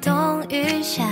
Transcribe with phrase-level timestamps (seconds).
[0.00, 1.04] 冬与夏，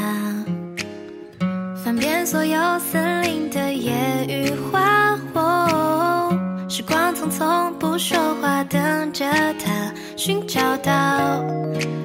[1.84, 3.92] 翻遍所有森林的野
[4.28, 5.18] 与花。
[5.34, 6.32] 哦，
[6.68, 11.44] 时光匆匆，不说话，等着他寻找到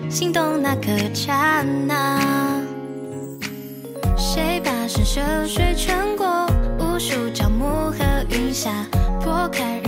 [0.10, 2.20] 心动那个刹那。
[4.18, 6.48] 谁把山涉水穿过
[6.80, 8.70] 无数朝暮和云霞，
[9.24, 9.80] 拨开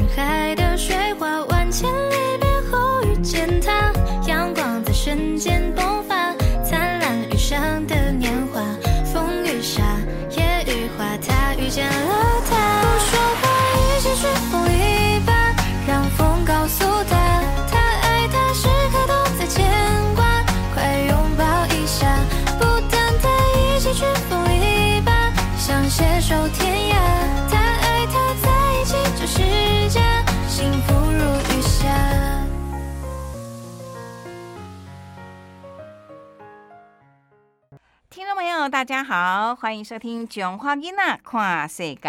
[38.70, 42.00] 大家好，欢迎收听《囧花囡仔看世界》。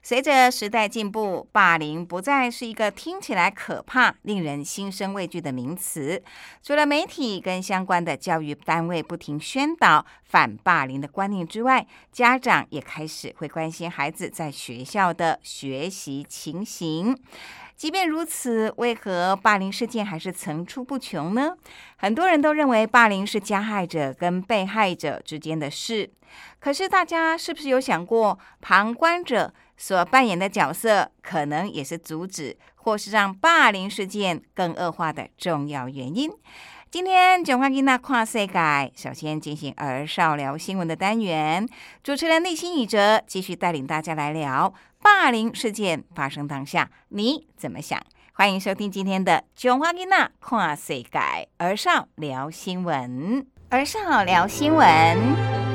[0.00, 6.22] 随着时代进步，霸凌不再是一个听起来可怕、令人心生畏惧的名词。
[6.62, 17.18] 除了媒体跟相关的教育单位不停宣导反霸凌的观念之外，家长也开始会关心孩子在学校的学习情形。
[17.78, 21.56] 即便如此，为何霸凌事件还是层出不穷呢？
[21.96, 26.10] 很多人都认为霸凌是加害者跟被害者之间的事，
[26.58, 36.28] 可是大家是不是有想过，旁观者所扮演的角色，可能也是阻止或是让霸凌事件更恶化的重要原因？
[36.90, 41.68] 今天九花囡仔跨世界，首先进行儿少聊新闻的单元，
[42.02, 44.72] 主持人立新宇哲继续带领大家来聊
[45.02, 48.00] 霸凌事件发生当下，你怎么想？
[48.32, 51.10] 欢迎收听今天的九花囡仔跨世界
[51.58, 55.67] 儿少聊新闻，儿少聊新闻。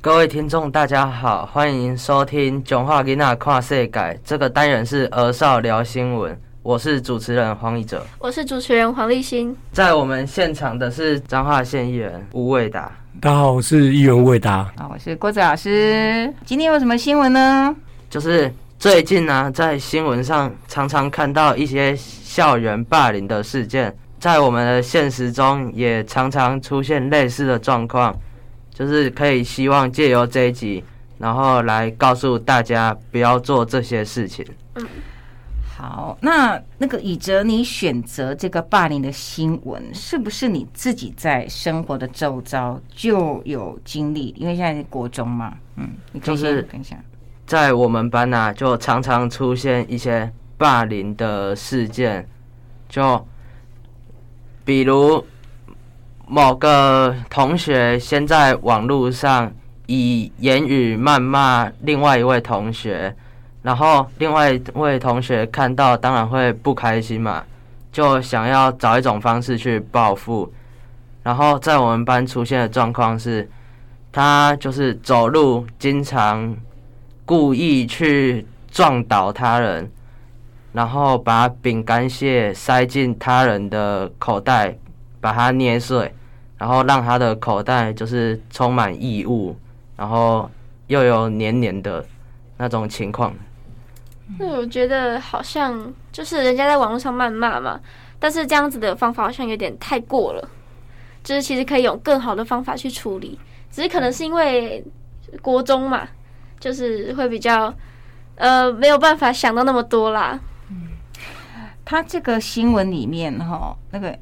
[0.00, 3.90] 各位听众，大家好，欢迎收听《囧话囡仔看世界》
[4.24, 8.06] 这个单元是儿少聊新闻，我是主持人黄义哲。
[8.20, 9.54] 我是主持人黄立新。
[9.72, 12.92] 在我们现场的是彰化县议员吴伟达。
[13.20, 14.58] 大家好，我是议员伟达。
[14.76, 16.32] 啊，我是郭子老师。
[16.46, 17.74] 今天有什么新闻呢？
[18.08, 28.16] 就是最近呢、在新闻上常常看到一些校园霸凌的事件，在我们的现实中也常常出现类似的状况，
[28.78, 30.84] 就是可以希望借由这一集，
[31.18, 34.46] 然后来告诉大家不要做这些事情。
[34.76, 34.86] 嗯
[35.76, 44.32] 好，那那个以哲，你选择这个霸凌的新闻，是不是你自己在生活的周遭就有经历？
[44.36, 46.96] 因为现在是国中嘛，嗯，你就是等一下。
[47.46, 52.28] 在我们班呐、就常常出现一些霸凌的事件，
[52.88, 53.26] 就
[54.64, 55.24] 比如
[56.30, 59.50] 某个同学先在网络上
[59.86, 63.16] 以言语谩骂另外一位同学，
[63.62, 67.42] 然后另外一位同学看到当然会不开心嘛，
[67.90, 70.52] 就想要找一种方式去报复，
[71.22, 73.48] 然后在我们班出现的状况是，
[74.12, 76.54] 他就是走路经常
[77.24, 79.90] 故意去撞倒他人，
[80.74, 84.76] 然后把饼干屑塞进他人的口袋，
[85.22, 86.12] 把它捏碎，
[86.58, 89.56] 然后让他的口袋就是充满异物，
[89.96, 90.50] 然后
[90.88, 92.04] 又有黏黏的
[92.56, 93.32] 那种情况。
[94.38, 97.80] 那我觉得好像就是人家在网络上谩骂嘛，
[98.18, 100.48] 但是这样子的方法好像有点太过了，
[101.24, 103.38] 就是其实可以用更好的方法去处理，
[103.70, 104.84] 只是可能是因为
[105.40, 106.06] 国中嘛，
[106.60, 107.72] 就是会比较
[108.34, 110.38] 呃没有办法想到那么多啦。
[111.86, 114.14] 他这个新闻里面哈，那个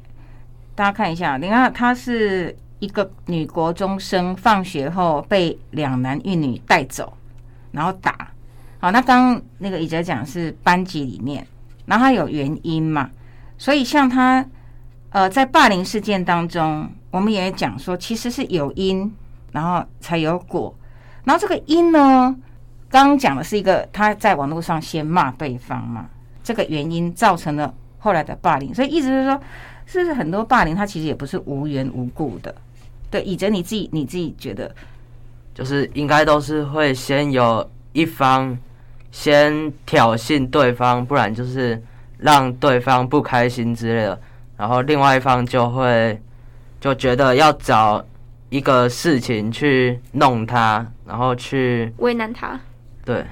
[0.77, 7.11] 大家看一下，你看她是一个女国中生，放学后被两男一女带走，
[7.71, 8.29] 然后打。
[8.77, 11.47] 好，那刚那个乙哲讲是班级里面，
[11.87, 13.09] 然后他有原因嘛，
[13.57, 14.45] 所以像他
[15.09, 19.11] 呃在霸凌事件当中，我们也讲说其实是有因，
[19.51, 20.75] 然后才有果，
[21.23, 22.35] 然后这个因呢，
[22.87, 26.05] 刚刚讲的是一个他在网络上先骂对方嘛，
[26.43, 29.41] 这个原因造成了后来的霸凌，所以意思是说，
[29.87, 32.53] 是不是很多霸凌他其实也不是无缘无故的？
[33.09, 34.69] 对，以哲你自己你自己觉得，
[35.55, 38.55] 就是应该都是会先有一方。
[39.09, 41.81] 先挑衅对方，不然就是
[42.19, 44.21] 让对方不开心之类的，
[44.57, 46.21] 然后另外一方就会
[46.79, 48.05] 就觉得要找
[48.49, 52.59] 一个事情去弄他，然后去为难他。
[53.05, 53.25] 对，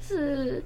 [0.00, 0.62] 是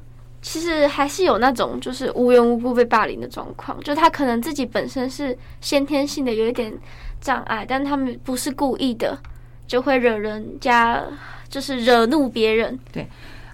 [0.49, 6.73] 其实还是有那种就是无缘无故被霸凌的状况，就他可能自己本身是先天性的有一点
[7.21, 9.19] 障碍，但他们不是故意的，
[9.67, 11.03] 就会惹人家
[11.49, 12.79] 就是惹怒别人。
[12.93, 13.05] 对。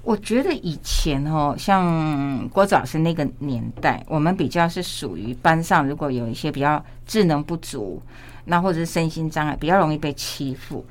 [0.02, 8.02] 我觉得以前哦，像郭子老师那个年代，我们比较是属于班上，如果有一些比较智能不足，
[8.44, 10.84] 那或者是身心障碍，比较容易被欺负。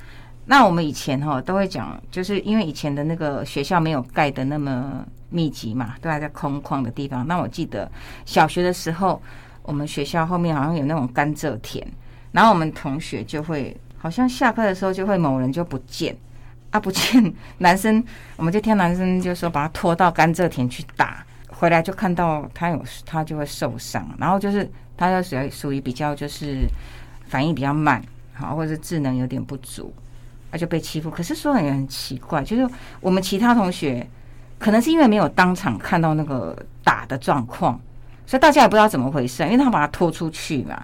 [0.46, 7.26] 那我们以前哈都会讲，就是因为以前的那个学校没有盖的那么密集嘛，都还在空旷的地方。
[7.28, 7.90] 那我记得
[8.26, 9.22] 小学的时候，
[9.64, 11.86] 我们学校后面好像有那种甘蔗田，
[12.32, 16.16] 然后我们同学就会，好像下课的时候就会某人就不见。
[16.72, 18.02] 啊，不见男生，
[18.38, 26.66] 我们就听男生就说把他拖到甘蔗田去打，回来就看到他有他就会受伤，然后就是他就属于属于比较就是
[27.28, 28.02] 反应比较慢，
[28.34, 29.94] 好或者是智能有点不足，
[30.52, 31.10] 他就被欺负。
[31.10, 32.68] 可是说也很奇怪，就是
[33.00, 34.06] 我们其他同学
[34.60, 37.80] 可能是因为没有当场看到那个打的状况，
[38.26, 40.84] 所以大家也不知道怎么回事，因为他把他拖出去嘛。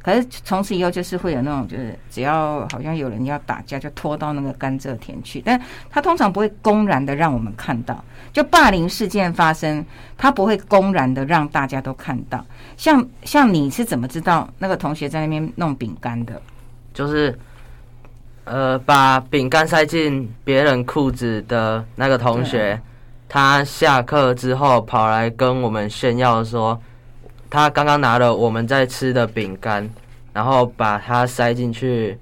[0.00, 5.42] 可是从此以后就是会有那种，就是只要好像有人要打架，就拖到那个甘蔗田去。
[5.44, 5.60] 但
[5.90, 9.84] 他通常不会公然的让我们看到，就霸凌事件发生，
[10.16, 12.42] 他不会公然的让大家都看到。
[12.78, 16.40] 像像你是怎么知道那个同学在那边弄饼干的？
[16.94, 17.36] 就是
[18.50, 22.80] 呃，把饼干塞进别人裤子的那个同学，
[23.28, 26.80] 他下课之后跑来跟我们炫耀说。
[27.50, 29.88] 他刚刚拿了我们在吃的饼干，
[30.34, 32.18] 然后把它塞进去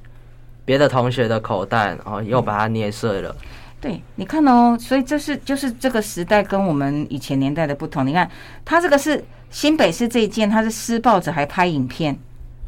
[0.65, 3.35] 别的同学的口袋，然后又把它捏碎了。
[3.81, 8.07] 对，你看哦，所以这是就是这个时代跟我们以前年代的不同。
[8.07, 8.31] 你看，
[8.65, 12.17] 他这个是新北市这一件，他是施暴者还拍影片。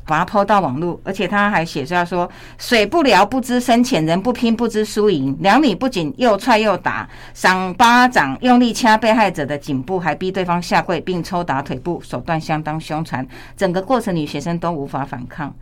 [0.08, 13.26] 把它抛到网络，而且他还写下说：“水不聊不知深浅，人不拼不知输赢。”两女不仅又踹又打，赏巴掌，用力掐被害者的颈部，还逼对方下跪，并抽打腿部，手段相当凶残。
[13.54, 15.54] 整个过程女学生都无法反抗。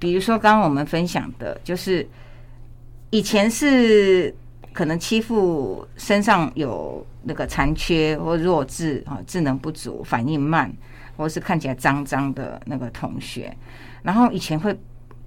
[0.00, 2.04] 比如说，刚刚我们分享的，就是
[3.10, 4.34] 以前是
[4.72, 10.72] 可能欺负身上有那个残缺或弱智啊，智能不足、反应慢，
[11.16, 13.56] 或是看起来脏脏的那个同学。
[14.02, 14.76] 然后以前会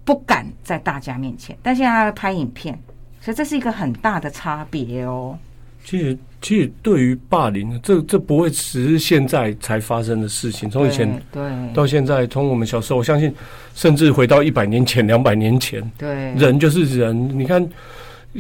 [0.04, 2.78] 不敢在大家面前，但现在他会拍影片，
[3.22, 5.38] 所以这是一个很大的差别哦。
[5.84, 11.44] 其实，其实对于霸凌，这这不会只是现在才发生的事情，从以前对
[11.76, 13.32] 到现在，从我们小时候，我相信，
[13.76, 17.38] 甚至回到一百年前、两百年前，对人就是人。
[17.38, 17.70] 你看，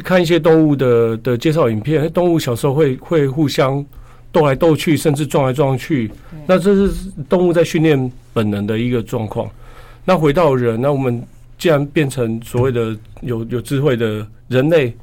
[0.03, 3.85] 看一些动物的的介绍影片，动物小时候会会互相
[4.31, 6.11] 斗来斗去，甚至撞来撞去，
[6.47, 9.47] 那这是动物在训练本能的一个状况。
[10.07, 11.21] 那回到人，那我们
[11.57, 14.95] 既然变成所谓的有有智慧的人类，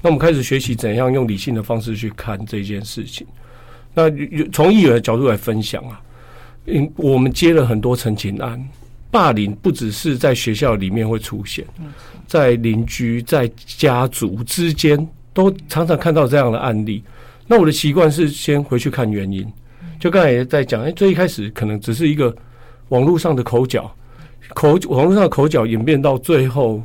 [0.00, 3.26] 那我们开始学习怎样用理性的方式去看这件事情。
[3.92, 4.10] 那
[4.50, 6.00] 从议员的角度来分享啊，
[6.66, 8.66] 嗯，我们接了很多陈情案，
[9.10, 11.66] 霸凌不只是在学校里面会出现，
[12.26, 17.04] 在邻居、在家族之间都常常看到这样的案例。
[17.46, 19.46] 那我的习惯是先回去看原因，
[19.98, 22.34] 就刚才也在讲，哎，最一开始可能只是一个
[22.88, 23.94] 网络上的口角。
[24.54, 26.82] 口网络上的口角演变到最后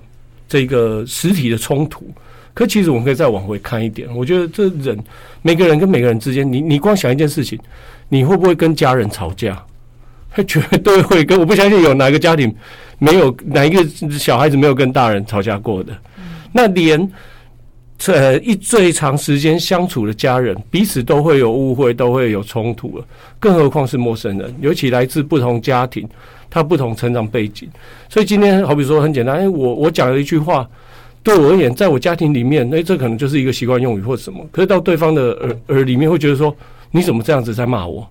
[0.48, 2.06] 这个实体的冲突。
[2.54, 4.98] 可其实我们可以再往回看一点，我觉得这人
[5.42, 7.60] 每个人跟每个人之间，你你光想一件事情，
[8.08, 9.62] 你会不会跟家人吵架？
[10.32, 12.54] 他绝对会跟，我不相信有哪个家庭
[12.98, 13.86] 没有哪一个
[14.18, 15.94] 小孩子没有跟大人吵架过的。
[16.54, 17.12] 那连
[17.98, 23.06] 这一最长时间相处的家人，彼此都会有误会，都会有冲突了，
[23.40, 26.08] 更何况是陌生人，尤其来自不同家庭，
[26.50, 27.70] 他不同成长背景。
[28.10, 30.68] 所以今天好比说很简单，哎，我我讲了一句话。
[31.24, 34.48] 对我而言，在我家庭里面，那这可能就是一个习惯用语或什么。
[34.52, 36.56] 可是到对方的耳耳里面，会觉得说
[36.92, 38.08] ：“你怎么这样子在骂我？”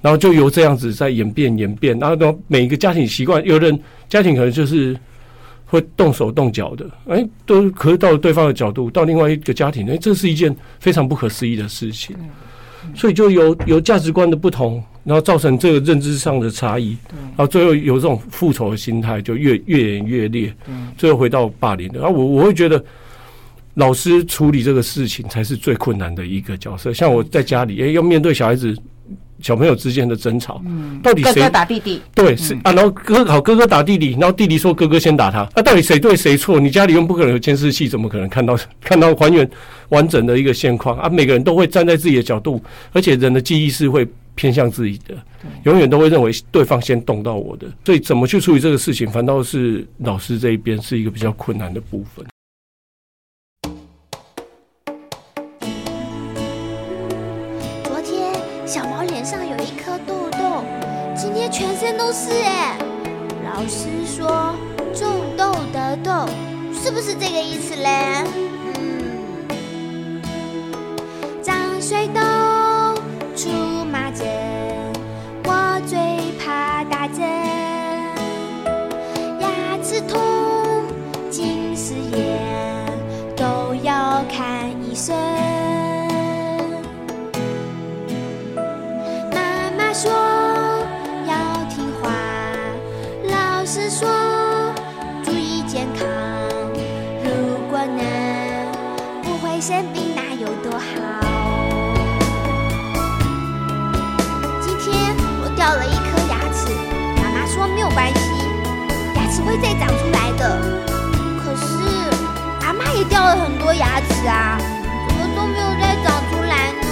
[0.00, 1.98] 然后就由这样子在演变演变。
[1.98, 3.76] 然后到每一个家庭习惯，有人
[4.08, 4.96] 家庭可能就是
[5.64, 12.16] 会动手动脚的，哎，都可是到了对方的角度，到另外一个家庭，哎，这是一件非常不可思议的事情。
[12.94, 14.82] 所以就有有价值观的不同。
[15.04, 20.50] 然后造成这个认知上的差异，然后最后有这种复仇的心态，就越越演越烈，
[20.96, 22.00] 最后回到霸凌的。
[22.00, 22.82] 然后我我会觉得，
[23.74, 26.90] 老师处理这个事情才是最困难的一个角色。
[26.90, 28.74] 像我在家里，哎，要面对小孩子。
[29.40, 30.62] 小朋友之间的争吵，
[31.02, 32.00] 到底谁打弟弟？
[32.14, 36.58] 对，是啊，然后哥好哥哥打弟弟，然后弟弟说哥哥先打他，啊，到底谁对谁错？
[36.60, 39.48] 你家里又不可能有监视器，怎么可能看到 看到还原
[39.90, 41.08] 完整的一个现况啊？
[41.08, 42.62] 每个人都会站在自己的角度，
[42.92, 45.14] 而且人的记忆是会偏向自己的，
[45.64, 52.24] 永远都会认为对方先动到我的，所以怎么去处理这个事情，反倒是老师这一边是一个比较困难的部分。
[58.74, 60.64] 小毛脸上有一颗痘痘，
[61.14, 62.76] 今天全身都是哎，
[63.44, 64.52] 老师说
[64.92, 66.26] 种豆得豆，
[66.74, 68.24] 是不是这个意思嘞？
[68.74, 70.20] 嗯，
[71.40, 72.20] 长水痘
[109.64, 110.60] 再长出来的。
[111.42, 111.64] 可是
[112.66, 114.58] 阿妈也掉了很多牙齿啊，
[115.08, 116.84] 怎么都没有再长出来呢？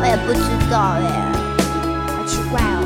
[0.00, 1.02] 我也不知道哎，
[2.14, 2.78] 好奇怪哦。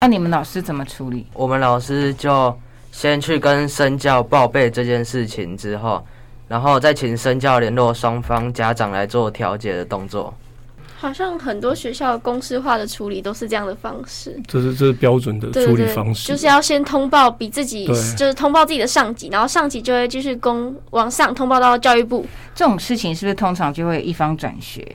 [0.00, 1.28] 那你们老师怎么处理？
[1.34, 2.52] 我们老师就。
[2.92, 6.04] 先去跟身教报备这件事情之后，
[6.48, 10.34] 然后再请身教联络双方家长来做调解的动作。
[11.00, 14.38] 好像很多学校公式化的处理都是这样的方式。
[14.46, 22.26] 这是这是标准的处理方式，就是要先通报比自己，就是通报自己的上级，然后上级就会继续公往上通报到教育部。
[22.54, 24.86] 这种事情是不是通常就会一方转学，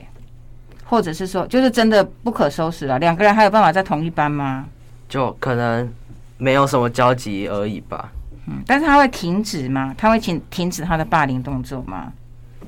[0.84, 2.98] 或者是说就是真的不可收拾了？
[3.00, 4.64] 两个人还有办法在同一班吗？
[5.08, 5.92] 就可能。
[6.38, 8.12] 没有什么交集而已吧。
[8.46, 9.94] 嗯，但是他会停止吗？
[9.96, 12.12] 他会停停止他的霸凌动作吗？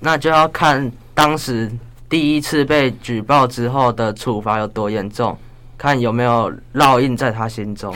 [0.01, 1.71] 那就要看当时
[2.09, 5.37] 第一次被举报之后的处罚有多严重，
[5.77, 7.95] 看有没有烙印在他心中。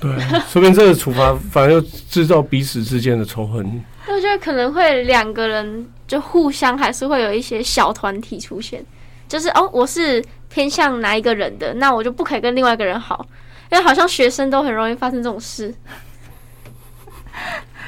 [0.00, 0.10] 对，
[0.48, 3.84] 说明这个处罚反而又制造彼此之间的仇恨。
[4.08, 8.82] 我觉得可能会两个人就互相还是会有一些小团体出现，
[9.28, 13.26] 就是哦，我是偏向哪一个人的，那我就不可以跟另外一个人好。
[13.70, 15.72] 因为好像学生都很容易发生这种事。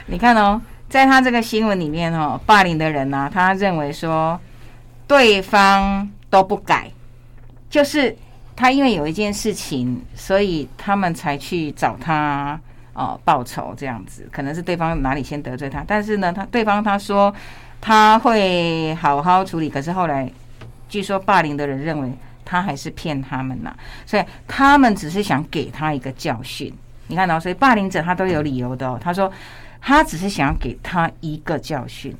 [0.06, 4.38] 你看哦，在他这个新闻里面哦，霸凌的人呢，他认为说
[5.06, 6.90] 对方都不改，
[7.68, 8.16] 就是
[8.56, 12.58] 他因为有一件事情，所以他们才去找他
[12.94, 14.28] 哦报仇这样子。
[14.32, 17.34] 可能是对方哪里先得罪他，但是呢，他对方他说
[17.80, 20.30] 他会好好处理，可是后来
[20.88, 22.12] 据说霸凌的人认为。
[22.44, 26.70] 他还是骗他们呐，所以他们只是想给他一个教训。
[27.06, 28.98] 你看到，所以霸凌者他都有理由的哦。
[29.00, 29.32] 他说
[29.80, 32.14] 他只是想给他一个教训，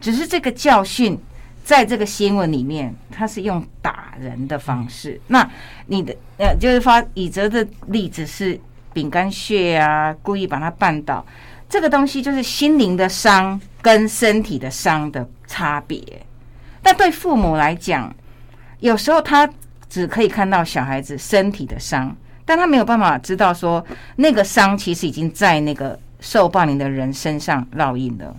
[0.00, 1.16] 只是这个教训
[1.64, 5.20] 在这个新闻里面，他是用打人的方式。
[5.28, 5.48] 那
[5.86, 8.58] 你的呃，就是发以哲的例子是
[8.92, 11.24] 饼干屑啊，故意把他绊倒，
[11.68, 16.02] 这个东西就是心灵的伤跟身体的伤的差别。
[16.82, 18.12] 但对父母来讲，
[18.80, 19.48] 有时候他
[19.88, 23.84] 只可以看到小孩子身体的伤，但他没有办法知道说
[24.16, 28.34] 那个伤其实已经在那个受霸凌的人身上烙印了。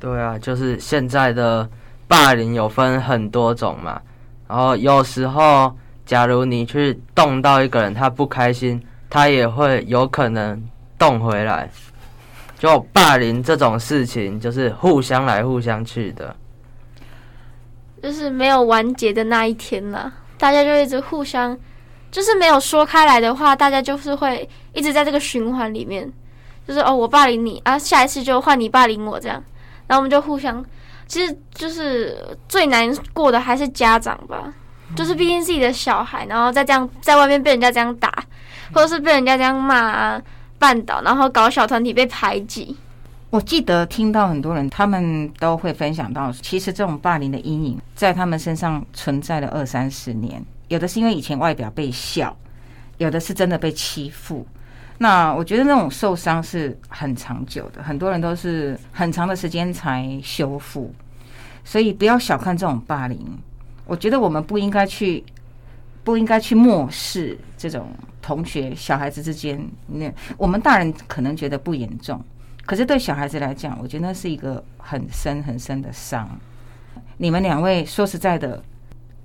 [0.00, 1.68] 对啊，就是现在的
[2.08, 4.00] 霸凌有分很多种嘛，
[4.48, 5.76] 然后有时候
[6.06, 10.60] 假如你去动到一个人，他不开心，他也会有可能
[10.98, 11.70] 动回来。
[12.58, 16.34] 就霸凌这种事情，就是互相来互相去的。
[18.02, 21.56] 就是没有完结的那一天啦，大家就一直互相，
[22.10, 26.10] 就是没有说开来的话，大家就是会一直在这个循环里面，
[26.66, 29.42] 就是哦，我霸凌你啊，下一次就换你霸凌我这样，
[29.90, 30.64] 然后我们就互相，
[31.08, 32.16] 其实就是
[32.48, 34.54] 最难过的还是家长吧，
[34.94, 38.22] 就是毕竟自己的小孩，然后再这样在外面被人家这样打，
[38.72, 40.22] 或者是被人家这样骂啊。
[40.60, 42.76] 绊倒，然后搞小团体被排挤。
[43.30, 50.44] 我记得听到很多人，他们都会分享到，其实这种霸凌的阴影在他们身上存在了二三十年。
[50.68, 52.36] 有的是因为以前外表被笑，
[52.98, 54.46] 有的是真的被欺负。
[55.02, 60.94] 那我觉得那种受伤是很长久的，很多人都是很长的时间才修复。
[61.64, 63.18] 所以不要小看这种霸凌，
[63.86, 65.24] 我觉得我们不应该去。
[66.02, 67.88] 不应该去漠视这种
[68.22, 69.62] 同学、小孩子之间。
[69.86, 72.18] 那我们大人可能觉得不严重，
[72.64, 76.26] 可是对小孩子来讲，我觉得那是一个很深很深的伤。
[77.18, 78.64] 你们两位说实在的，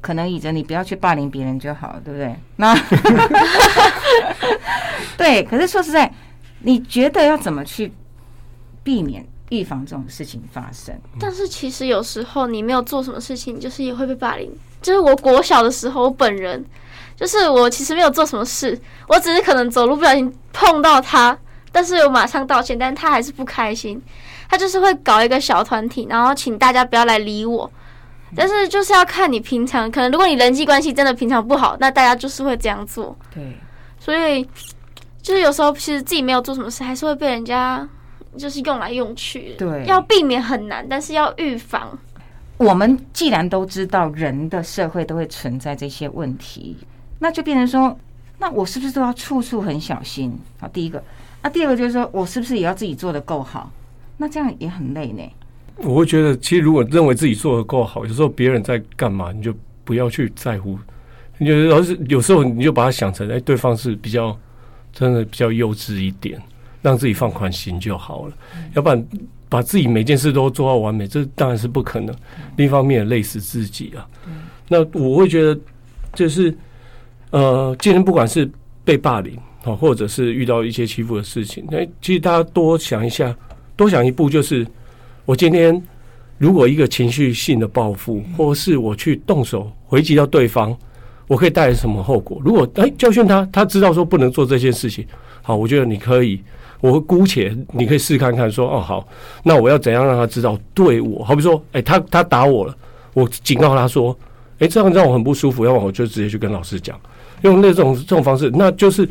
[0.05, 2.35] 可能以着你不要去霸凌别人就好，对不对？
[2.57, 2.77] 那
[5.17, 6.13] 对，可是说实在，
[6.59, 7.91] 你觉得要怎么去
[8.83, 10.95] 避免、预防这种事情发生？
[11.19, 14.55] 但是其实有时候你没有做什么事情，就是也会被霸凌。
[14.79, 16.63] 就是我国小的时候，我本人
[17.15, 21.35] 就是我其实没有做什么事，我只是可能走路不小心碰到他，
[21.71, 23.99] 但是我马上道歉，但是他还是不开心，
[24.47, 27.71] 他就是会搞一个小团体，然后请大家不要来理我，
[28.35, 33.17] 但是就是要看你平常，可能如果你人际关系真的平常不好，那大家就是会这样做。
[33.33, 33.55] 对，
[33.99, 34.43] 所以
[35.21, 37.87] 就是有时候其实自己没有做什么事，还是会被人家
[38.37, 39.55] 就是用来用去。
[39.57, 41.97] 对，要避免很难，但是要预防。
[42.57, 46.77] 我们既然都知道人的社会都会存在这些问题，
[47.19, 47.97] 那就变成说，
[48.37, 50.37] 那我是不是都要处处很小心？
[50.59, 51.03] 好，第一个，
[51.41, 53.71] 那第二个就是说我是不是也要自己做的够好？
[54.17, 55.23] 那这样也很累呢。
[55.77, 60.77] 我会觉得，其实如果认为自己做的够好，有时候别人在干嘛，你就不要去在乎。
[61.37, 64.37] 你就要是有时候你就把它想成，哎，对方是比较
[64.93, 66.41] 真的比较幼稚一点，
[66.81, 68.33] 让自己放宽心就好了。
[68.73, 69.07] 要不然。
[69.47, 72.13] 把自己每件事都做到完美，这当然是不可能。
[72.57, 74.05] 另一方面，累死自己啊。
[74.67, 75.57] 那我会觉得，
[76.15, 76.53] 就是
[77.29, 78.49] 呃，今天不管是
[78.83, 83.33] 被霸凌啊，或者是遇到一些欺负的事情，那其实大家多想一下，
[83.77, 84.65] 多想一步，就是
[85.25, 85.81] 我今天
[86.37, 90.75] 如果一个情绪性的报复，或是我去动手回击到对方，
[91.27, 92.41] 我可以带来什么后果？
[92.45, 95.05] 如果哎教训他，他知道说不能做这件事情，
[95.41, 96.39] 好，我觉得你可以。
[96.81, 99.07] 我姑且你可以试看看，说哦好，
[99.43, 101.23] 那我要怎样让他知道对我？
[101.23, 102.77] 好比说，哎，他他打我了，
[103.13, 104.15] 我警告他说，
[104.59, 106.99] 哎，这样让我很不舒服，要么我就直接去跟老师讲，
[107.41, 109.07] 用那种这种方式，那就是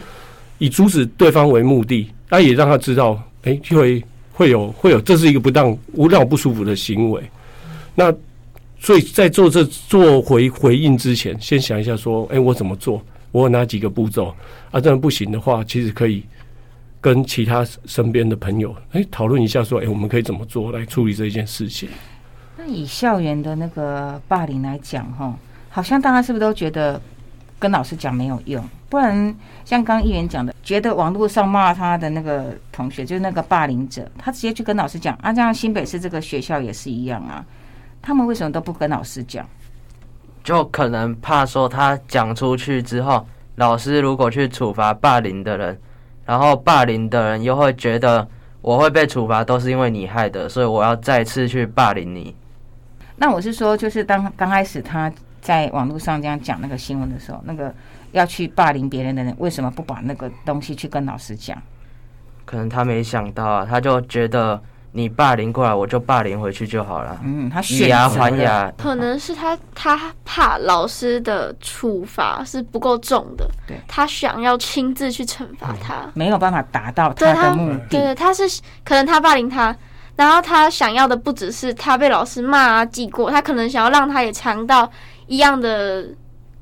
[0.59, 5.67] 以阻止对方为目的，他也让他知道，哎，会会有会有，这是一个不当
[6.11, 7.23] 让我不舒服的行为。
[7.95, 8.13] 那
[8.79, 13.03] 所以在做这做回回应之前，先想一下说，哎，我怎么做？
[13.33, 14.35] 我有哪几个步骤？
[14.71, 16.23] 啊，这样不行的话，其实可以。
[17.01, 21.87] 跟其他身边的朋友哎讨论一下，说哎我们可以怎么做来处理这件事情？
[22.57, 26.99] 那以校园的那个霸凌来讲，哈，好像大家是不是都觉得
[27.59, 28.65] 跟老师讲没有用？
[28.95, 29.13] 不然
[29.65, 37.45] 像刚刚议员讲的，觉得网络上骂他的那个同学就是那个霸凌者，他直接去跟老师讲啊，这样新北市这个学校也是一样啊，
[38.01, 39.45] 他们为什么都不跟老师讲？
[40.45, 43.27] 就可能怕说他讲出去之后，
[43.57, 45.77] 老师如果去处罚霸凌的人。
[46.25, 48.25] 然后霸凌的人又会觉得
[48.63, 52.33] 我会被处罚，都是因为你害的，所以我要再次去霸凌你。
[53.17, 57.75] 那我是说，就是当刚开始他在网络上这样讲那个新闻的时候，那个
[58.15, 61.61] 要去霸凌别人的人，为什么不把那个东西去跟老师讲？
[62.47, 64.61] 可能他没想到啊，他就觉得。
[64.97, 67.21] 你霸凌过来，我就霸凌回去就好了。
[67.25, 77.87] 嗯，他以牙还牙，可能是他他怕老师的处罚是不够重的，对，他想要亲自去惩罚他，没有办法达到他的目的。
[77.89, 78.45] 对，他是
[78.85, 79.77] 可能他霸凌他，
[80.15, 84.89] 然后他想要的不只是他被老师骂啊记过，他可能想要让他也尝到
[85.27, 86.07] 一样的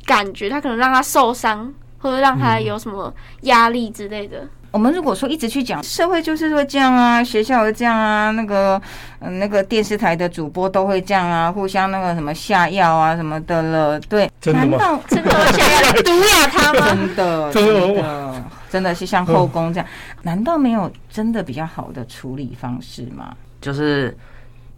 [0.04, 3.12] 感觉，他可能让他受伤，或者让他有什么
[3.42, 4.46] 压力之类的。
[4.70, 8.80] 我们如果说一直去讲社会就是会这样啊，学校会这样啊，那个
[9.20, 16.86] 嗯那个电视台的主播都会这样啊，互相那个什么下药啊什么的了，对，难道真的下药毒哑他吗？
[16.88, 19.86] 真的 真的真的是像后宫这样？
[20.22, 23.36] 难道没有真的比较好的处理方式吗？
[23.60, 24.16] 就是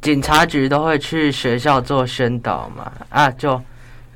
[0.01, 3.63] 警察局都会去学校做宣导嘛，啊就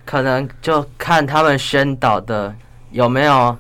[0.09, 2.55] 可能就看他们宣导的
[2.93, 3.55] 有没有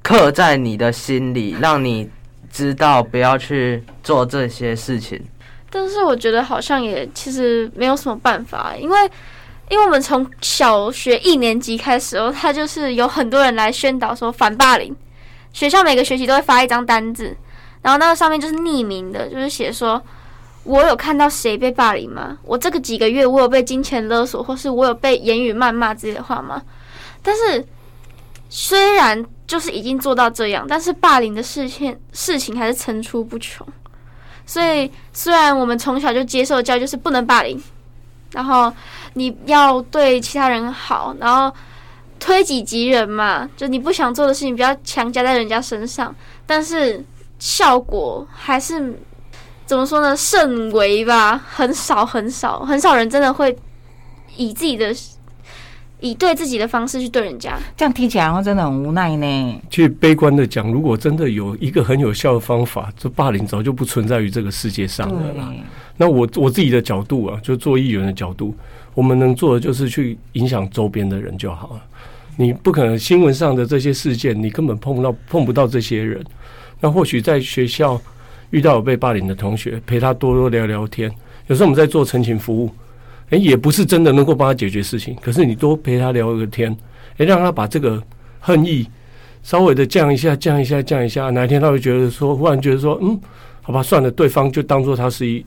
[0.00, 2.08] 刻在你的心里，让你
[2.52, 5.20] 知道不要去做这些事情。
[5.68, 9.10] 但是我觉得好像也其实没有什么办法，因为
[9.70, 14.94] 因为我们从小学一年级开始哦，他就是有很多人来宣导说反霸凌，
[15.52, 17.36] 学校每个学期都会发一张单子，
[17.82, 20.00] 然后那个上面就是匿名的，就是写说
[20.64, 22.38] 我有看到谁被霸凌吗？
[22.44, 26.62] 我这个几个月我有被金钱勒索，或是我有被言语谩骂之类的话吗？
[27.22, 27.66] 但是
[28.48, 33.66] 虽然就是已经做到这样，但是霸凌的事情事情还是层出不穷。
[34.44, 37.60] 所以，虽然我们从小就接受教育就是不能霸凌，
[38.32, 38.72] 然后
[39.14, 41.54] 你要对其他人好，然后
[42.18, 47.02] 推己及人嘛，就你不想做的事情不要强加在人家身上，但是
[47.38, 49.00] 效果还是
[49.72, 50.14] 怎么说呢？
[50.14, 53.56] 甚为吧，很少很少很少人真的会
[54.36, 54.94] 以自己的
[55.98, 57.58] 以对自己的方式去对人家。
[57.74, 59.62] 这样听起来好像真的很无奈呢。
[59.70, 65.50] 其实悲观的讲，如果真的有一个很有效的方法，这霸凌早就不存在于这个世界上了啦。
[65.96, 68.54] 那我我自己的角度啊，就做议员的角度，
[68.92, 71.82] 我们能做的就是去影响周边的人就好了。
[72.36, 76.22] 你不可能新闻上的这些事件，你根本碰不到碰不到这些人。
[76.78, 77.98] 那或许在学校
[78.52, 81.10] 遇到有被霸凌的同学，陪他多多聊聊天。
[81.48, 82.70] 有时候我们在做陈情服务，
[83.30, 86.74] 诶，也不是真的能够帮他解决事情，可是你多陪他聊个天，
[87.16, 88.00] 诶，让他把这个
[88.40, 88.86] 恨意
[89.42, 91.30] 稍微的降一下，降一下，降一下。
[91.30, 93.18] 哪一天他会觉得说，忽然觉得说，嗯，
[93.62, 95.44] 好吧，算了，对方就当做他是一，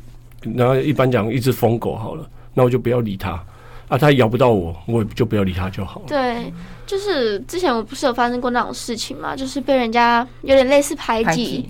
[0.55, 3.41] 然后一般讲一只疯狗好了，那我就不要理他。
[3.87, 6.05] 啊，他咬不到我，我也就不要理他就好了。
[6.07, 6.51] 对，
[6.87, 11.69] 就是之前我不是有发生过那种事情嘛，就是被人家有点类似排挤，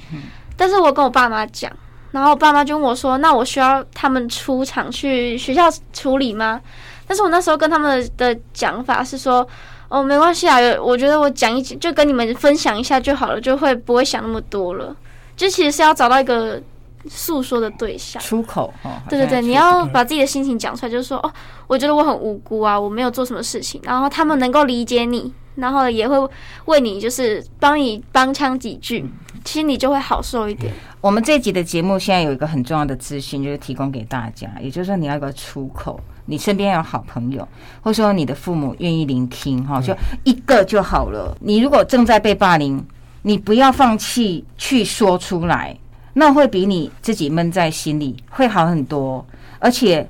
[0.57, 1.71] 但是我跟我爸妈讲，
[2.11, 6.61] 然后我爸妈就问我说：“那我需要他们出场去学校处理吗？”
[7.07, 9.47] 但是我那时候跟他们的讲法是说
[9.89, 14.95] ：“哦，没关系啊，我觉得我讲一就跟你们分享一下就好了，就会不会想那么多了。
[15.35, 16.61] 就其实是要找到一个
[17.09, 21.31] 诉说的对象。”出口哦，对对对，你要把自己的心情讲出来，就是说，哦，
[21.67, 26.29] 我觉得我很无辜啊，我没有做什么事情，然后他们能够理解你，然后也会
[26.65, 29.05] 为你就是帮你帮腔几句，
[29.43, 30.73] 其实你就会好受一点。
[31.01, 37.47] 我们这集的节目现在有一个很重要的资讯，就是提供给大家，也就是说你要有个出口，你身边有好朋友，
[37.81, 41.37] 或者说你的父母愿意聆听哈，就一个就好了。
[41.41, 42.83] 你如果正在被霸凌，
[43.21, 45.77] 你不要放弃去说出来，
[46.17, 49.25] 那会比你自己闷在心里会好很多，
[49.59, 50.07] 而且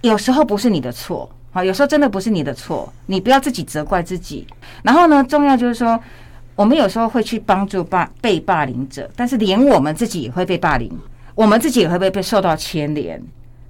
[0.00, 1.30] 有时候不是你的错。
[1.52, 4.46] 好，有时候真的不是你的错，你不要自己责怪自己。
[4.82, 6.00] 然后呢，重要就是说，
[6.54, 10.90] 我们有时候会去帮助霸被霸凌者，但是连我们自己也会被霸凌，
[11.34, 13.20] 我们自己也会被被受到牵连，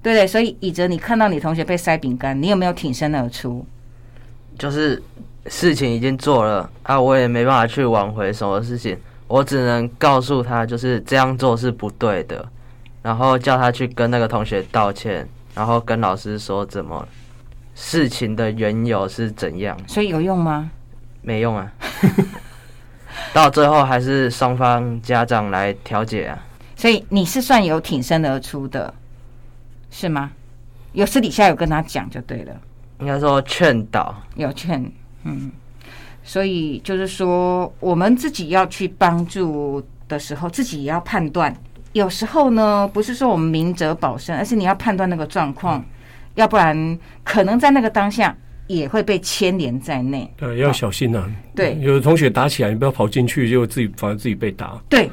[0.02, 0.26] 对不对？
[0.26, 3.64] 所以，以哲，你看到你同学被塞饼干，你有没有挺身而出？
[4.58, 5.02] 就是
[5.46, 8.94] 事情已经做了啊，我也没办法去挽回什么事情，
[9.30, 12.44] 我只能告诉他，就是这样做是不对的，
[13.00, 17.06] 然后叫他去跟那个同学道歉，然后跟老师说怎么
[17.76, 20.68] 事情的缘由是怎样，所以有用吗？
[21.22, 21.72] 没用啊，
[23.32, 26.36] 到最后还是双方家长来调解啊。
[26.74, 28.92] 所以你是算有挺身而出的，
[29.92, 30.32] 是吗？
[30.92, 32.52] 有私底下有跟他讲就对了。
[32.98, 34.90] 应该说劝导，有劝，
[35.22, 35.52] 嗯，
[36.22, 41.54] 所以就是说，我们自己要去帮助的时候，自己也要判断。
[41.92, 45.84] 有时候呢，不是说我们明哲保身，而是你要判断那个状况，
[46.34, 48.36] 要不然可能在那个当下
[48.68, 50.32] 也会被牵连在内。
[50.36, 54.80] 对，要小心呐、对有的同学打起来，你不要跑进去，就自己反而自己被打。
[54.88, 55.10] 对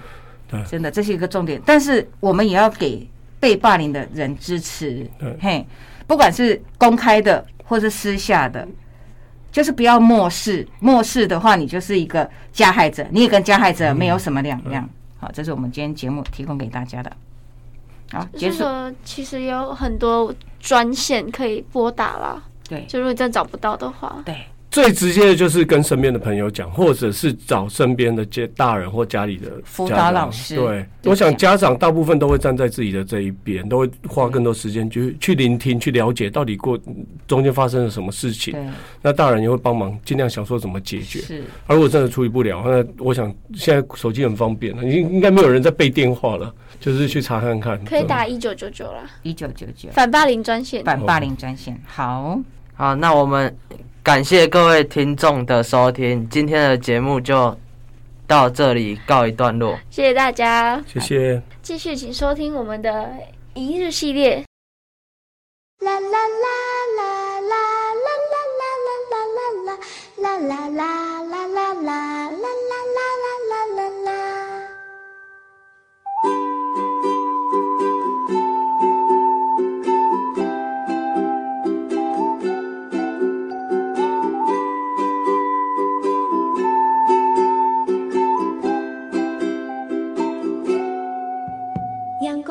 [0.47, 1.59] 对，真的这是一个重点。
[1.65, 3.07] 但是我们也要给
[3.39, 5.65] 被霸凌的人支持对，嘿，
[6.05, 8.67] 不管是公开的或是私下的，
[9.57, 10.67] 就是不要漠视。
[10.79, 14.87] 漠视的话，你就是一个加害者，你也跟加害者没有什么两样。
[15.19, 17.11] 好，这是我们今天节目提供给大家的。
[18.11, 18.51] 好，结束。
[18.51, 24.45] 就是说，其实有很多专线可以拨打啦，对就如果真的找不到的话，对，
[24.77, 36.77] 最直接的就是跟身边的朋友讲，或者是找身边的家大人或家里的辅导老师对，我想家长大部分都会站在自己的这一边，都会花更多时间去去聆听、去了解到底过
[37.25, 38.55] 中间发生了什么事情。
[39.01, 41.21] 那大人也会帮忙，尽量想说怎么解决。
[41.21, 47.83] 是而如果真的处理不了，那我想现在手机很方便了，应应该没有人在背电话了，就是去查看看。
[47.83, 50.83] 可以打一九九九啦，一九九九反霸凌专线。
[50.83, 51.75] 反霸凌专线。
[51.87, 52.39] 好，
[52.75, 53.57] 好，那我们
[54.07, 57.53] 感谢各位听众的收听，今天的节目就
[58.25, 59.77] 到这里告一段落。
[59.89, 61.43] 谢谢大家，谢谢。
[61.61, 63.11] 继续请收听我们的
[63.53, 64.45] 一日系列。
[65.81, 66.47] 啦啦啦
[66.97, 69.77] 啦啦啦啦啦啦啦啦
[70.15, 70.96] 啦啦啦。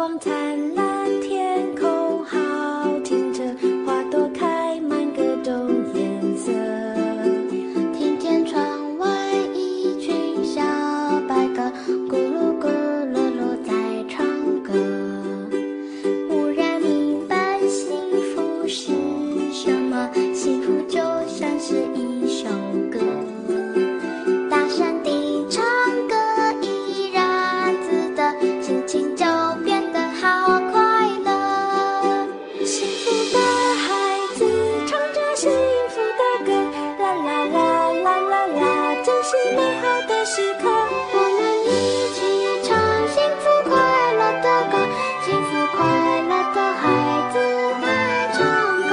[0.06, 0.85] 光灿烂，
[39.55, 40.65] 美好的时刻。
[41.13, 41.69] 我们一
[42.15, 42.19] 起
[42.63, 42.69] 唱
[43.09, 43.73] 幸福快
[44.13, 44.75] 乐的歌，
[45.25, 45.79] 幸福快
[46.23, 46.83] 乐的孩
[47.33, 47.35] 子
[47.85, 47.87] 爱
[48.33, 48.39] 唱
[48.83, 48.91] 歌。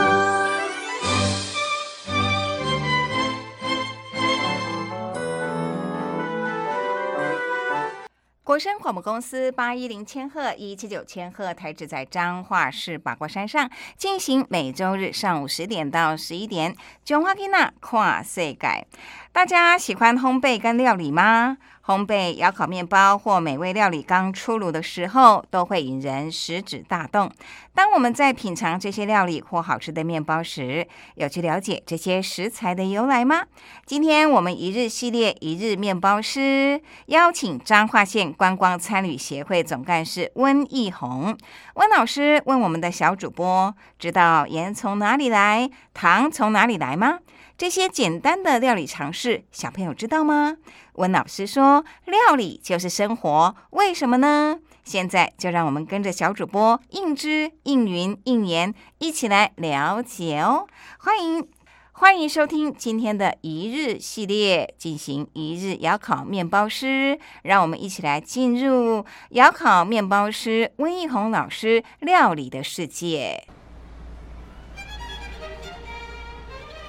[8.83, 16.75] 广播公司八一零千赫、一七九千赫台址在彰化市八卦山上，进行每周日上午十点到十一点。
[17.05, 18.85] 中华囡仔跨世界，
[19.31, 21.57] 大家喜欢烘焙跟料理吗？
[21.85, 27.29] 烘焙、窑烤面包或美味料理刚出炉的时候，都会引人食指大动。
[27.73, 33.43] 当我们在品尝这些料理或好吃的面包时，有去了解这些食材的由来吗？
[33.85, 41.37] 今天我们一日系列一日面包师邀请彰化县观光参旅协会总干事温义宏
[41.75, 47.19] 温老师问我们的小主播：知道盐从哪里来，糖从哪里来吗？
[47.55, 50.57] 这些简单的料理常识，小朋友知道吗？
[50.93, 60.67] 温老师说：“料理就是生活，为什么呢？”现在就让我们跟着小主播应之、应云、应言一起来了解哦。
[60.97, 61.47] 欢迎
[61.95, 73.45] 欢迎收听今天的一日系列，进行一日窑烤面包师，让我们一起来进入窑烤面包师温义宏老师料理的世界。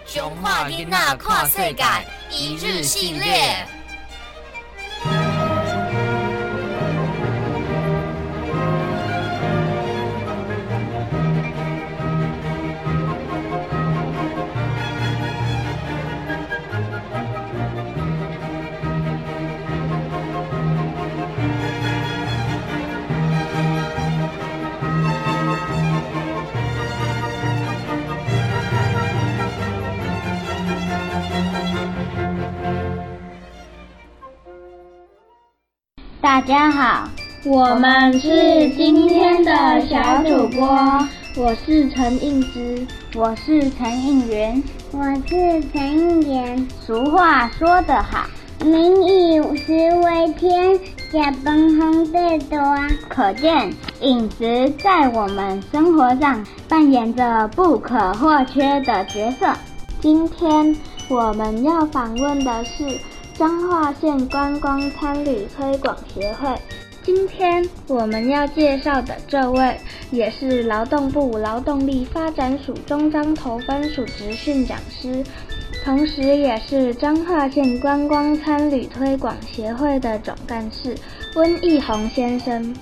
[0.06, 1.84] 熊化囡仔跨世界
[2.30, 3.83] 一日系列。
[36.24, 37.06] 大家好，
[37.44, 40.66] 我们是今天的小主播，
[41.36, 46.66] 我是陈应之，我是陈应元，我是陈应元。
[46.80, 48.24] 俗话说得好，
[48.64, 50.80] 民以食为天，
[51.12, 52.58] 甲崩烘得多。
[53.06, 59.52] 可见饮食在我们生活上扮演着不可或缺的角色。
[60.00, 60.74] 今天
[61.10, 62.98] 我们要访问的是。
[63.34, 66.56] 彰化县观光参旅推广协会。
[67.02, 69.76] 今天我们要介绍的这位，
[70.12, 75.24] 也是劳动部劳动力发展署中彰投分署职训讲师，
[75.84, 80.96] 同时也是彰化县观光参旅推广协会的总干事
[81.34, 82.74] 温义宏先生。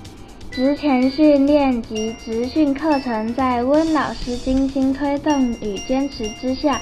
[0.50, 6.78] 职前训练及职训课程在温老师精心推动与坚持之下。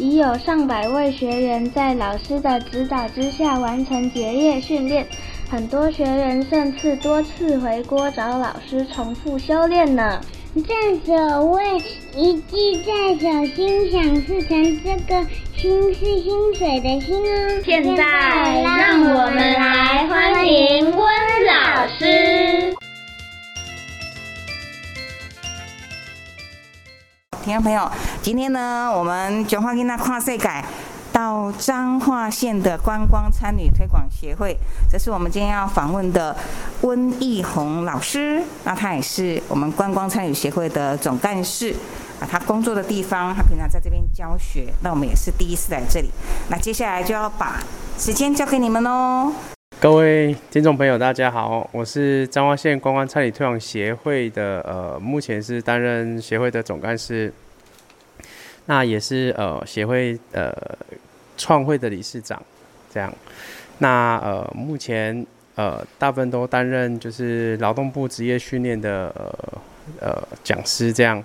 [0.00, 5.06] 已有上百位学员在老师的指导之下完成结业训练，
[5.50, 10.18] 很多学员甚至多次回国找老师重复修炼呢。
[10.54, 11.76] 正所谓
[12.16, 17.60] 一技在手，心想事成，这个心是薪水的薪哦。
[17.62, 22.79] 现在让我们来欢迎温老师。
[27.50, 27.90] 听众朋友，
[28.22, 30.64] 今天呢，我们九化囡仔跨世改
[31.12, 34.56] 到彰化县的观光参旅推广协会，
[34.88, 36.36] 这是我们今天要访问的
[36.82, 38.40] 温义宏老师。
[38.62, 41.74] 那他也是我们观光参旅协会的总干事
[42.20, 44.72] 啊，他工作的地方，他平常在这边教学。
[44.84, 46.08] 那我们也是第一次来这里。
[46.50, 47.60] 那接下来就要把
[47.98, 49.32] 时间交给你们喽。
[49.78, 57.32] 各位听众朋友，大家好，我是彰化县观光参旅推广协会的，呃，目前是担任协会的总干事，
[58.66, 60.54] 那也是呃协会呃
[61.38, 62.42] 创会的理事长，
[62.92, 63.10] 这样，
[63.78, 71.24] 那呃目前呃大部分都担任就是劳动部职业训练的呃呃讲师这样，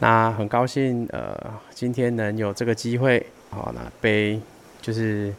[0.00, 1.38] 那很高兴呃
[1.72, 4.40] 今天能有这个机会，好，那被
[4.82, 5.32] 就是。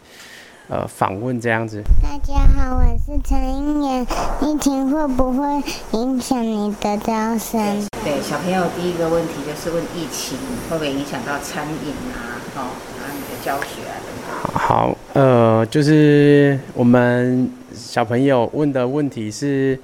[0.69, 1.83] 呃访问这样子。
[2.01, 4.05] 大家好，我是陈英妍。
[4.41, 7.87] 疫情会不会影响你的招生？
[8.03, 10.37] 对，小朋友第一个问题就是问疫情
[10.69, 14.53] 会不会影响到餐饮啊，哦，啊你的教学啊等等。
[14.53, 19.77] 好，呃，就是我们小朋友问的问题是，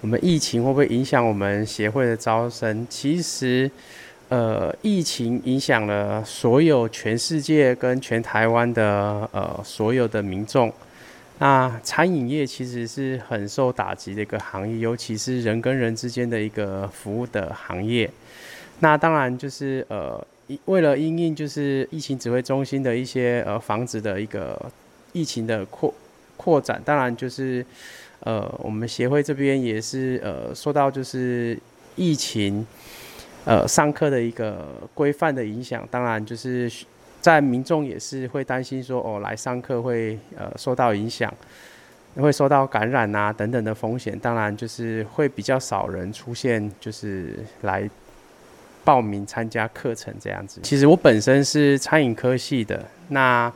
[0.00, 2.86] 我们疫情会不会影响我们协会的招生？
[2.88, 3.70] 其实，
[4.30, 10.72] 呃，疫情影响了所有全世界跟全台湾的呃所有的民众。
[11.40, 18.08] 那餐饮业其实是很受打击的一个行业，尤其是人跟人之间的一个服务的行业。
[18.78, 20.24] 那当然就是呃，
[20.66, 24.56] 为了因应就是疫情指挥中心的一些呃防止的一个
[25.12, 25.92] 疫情的扩
[26.36, 27.66] 扩展，当然就是
[28.20, 31.58] 呃我们协会这边也是呃受到就是
[31.96, 32.64] 疫情
[33.44, 36.70] 呃上课的一个规范的影响，当然就是
[37.20, 41.32] 在民众也是会担心说哦来上课会呃受到影响。
[42.16, 47.88] 会受到感染啊等等的风险，当然就是会比较少人出现，就是来
[48.82, 50.60] 报名参加课程这样子。
[50.64, 53.50] 其实我本身是餐饮科系的，那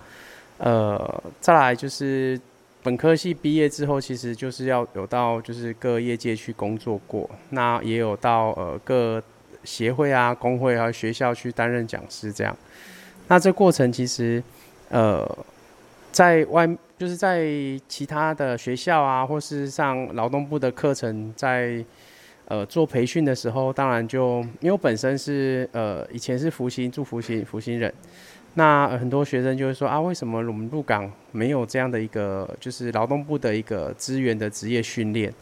[0.59, 2.41] 呃再来就是
[2.81, 9.21] 本科系毕业之后，其实就是要有到就是各业界去工作过，那也有到呃各
[9.65, 12.57] 协会啊、工会啊、学校去担任讲师这样。
[13.29, 14.43] 那这过程其实
[14.91, 15.27] 呃
[16.13, 17.45] 在外就是在
[17.89, 21.85] 其他的学校啊，或是上劳动部的课程，在
[22.47, 27.93] 呃做培训的时候，当然就因为本身是呃以前是福星住福星福星人，
[28.55, 35.33] 那很多学生就会说啊，为什么我们入港没有这样的一个就是劳动部的一个资源的职业训练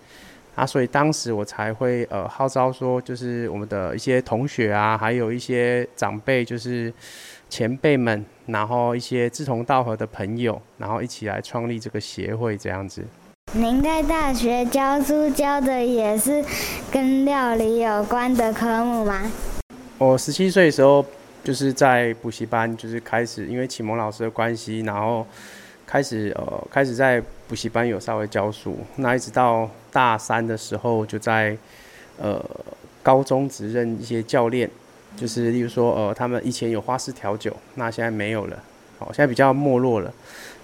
[0.54, 0.66] 啊？
[0.66, 6.92] 所以当时我才会呃号召说，就是我们的一些同学啊，还有一些长辈，就是
[7.48, 13.02] 前辈们，然后一些志同道合的朋友，然后一起来创立这个协会这样子。
[13.54, 16.42] 您在大学教书教的也是
[16.90, 19.30] 跟料理有关的科目吗？
[19.98, 21.04] 我十七岁的时候，
[21.44, 25.26] 就是在补习班，就是开始因为启蒙老师的关系，然后
[25.84, 28.78] 开始呃开始在补习班有稍微教书。
[28.96, 31.56] 那一直到大三的时候，就在
[32.18, 32.44] 呃
[33.02, 34.68] 高中职任一些教练，
[35.16, 38.58] 就是例如说呃他们以前有花式调酒，那现在没有了，
[38.98, 40.12] 好，现在比较没落了。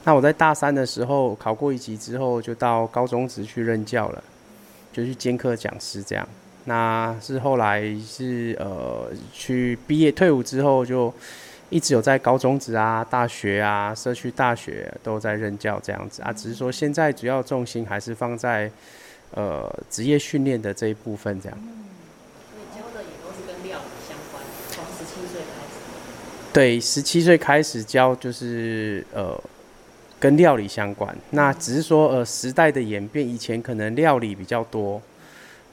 [0.04, 4.24] 那我在大三的时候考过一级之后，就到高中职去任教了，
[4.92, 6.26] 就去兼课讲师这样。
[6.64, 11.12] 那是后来是呃去毕业退伍之后，就
[11.68, 16.32] 一直有在高中职啊、大学啊、社区大学都在任教这样子啊。
[16.32, 18.70] 只是说现在主要重心还是放在
[19.32, 21.58] 呃职业训练的这一部分这样。
[22.72, 26.52] 教的也都是跟料理相关，从十七岁开始。
[26.52, 29.40] 对，十七岁开始教就是呃。
[30.20, 35.00] 跟料理相关，那只是说呃时代的演变，以前可能料理比较多，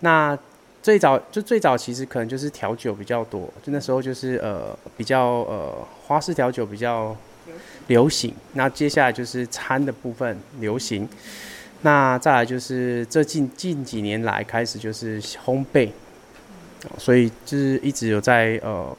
[0.02, 0.38] 那
[0.84, 7.18] 最早就最早其实可能就是调酒比较多，就那时候就是呃比较呃花式调酒比较
[7.88, 11.10] 流行，那接下来就是餐的部分流行，
[11.82, 15.90] 那再来就是这近近几年来开始就是烘焙，
[16.98, 18.98] 所以就是一直有在呃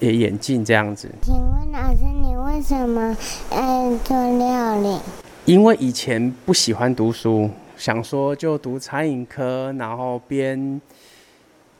[0.00, 1.08] 也演进这样子。
[1.22, 3.16] 请问老师，你为什么
[3.50, 4.98] 爱做料理？
[5.44, 10.80] 因为以前不喜欢读书，想说就读餐饮科，然后边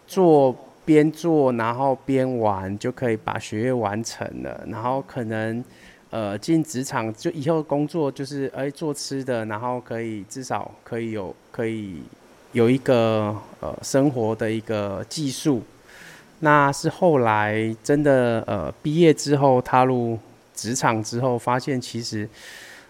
[0.06, 4.62] 做边做，然后边玩，就可以把学业完成了。
[4.68, 5.64] 然后可能
[6.14, 11.96] 呃进职场，就以后工作就是哎做吃的，然后可以至少可以有可以
[12.52, 15.60] 有一个呃生活的一个技术。
[16.38, 20.16] 那是后来真的呃毕业之后踏入
[20.54, 22.28] 职场之后，发现其实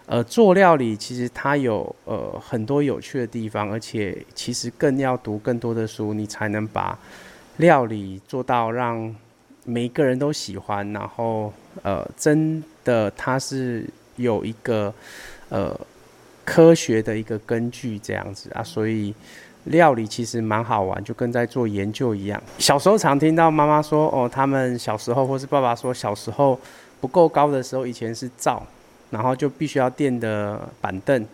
[0.05, 6.95] 呃做料理其实它有呃很多有趣的地方，而且其实更要读更多的书，你才能把
[7.57, 9.15] 料理做到让
[9.63, 11.51] 每一个人都喜欢，然后
[11.81, 14.93] 呃真的它是有一个
[15.49, 15.77] 呃
[16.45, 19.13] 科学的一个根据这样子啊，所以。
[19.69, 22.39] 料理其实蛮好玩，就跟在做研究一样。
[22.59, 26.59] 小时候常听到妈妈说，哦，他们小时候或是爸爸说，小时候
[27.01, 28.61] 不够高的时候，以前是灶，
[29.09, 31.25] 然后就必须要垫的板凳，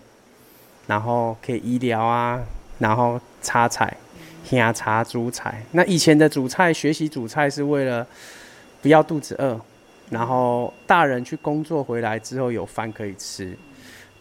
[0.87, 2.39] 然后可以医疗啊，
[2.79, 3.97] 然后插菜、
[4.45, 5.65] 下茶煮菜。
[5.71, 8.07] 那以前的煮菜，学习煮菜是为了
[8.81, 9.59] 不要肚子饿，
[10.11, 13.57] 然后大人去工作回来之后有饭可以吃，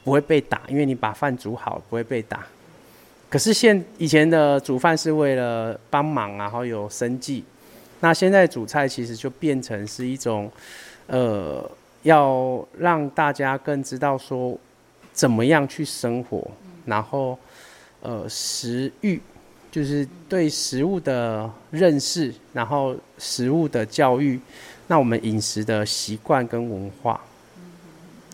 [0.02, 2.46] 不会被打，因为你把饭煮好，不会被打。
[3.28, 7.44] 可是现以前的煮饭是为了帮忙，然后有生计。
[8.00, 10.50] 那现在煮菜其实就变成是一种，
[11.06, 11.70] 呃，
[12.02, 14.56] 要让大家更知道说，
[15.12, 16.50] 怎么样去生活，
[16.86, 17.38] 然后
[18.00, 19.20] 呃食欲，
[19.70, 24.40] 就是对食物的认识，然后食物的教育，
[24.90, 27.20] 那我们饮食的习惯跟文化，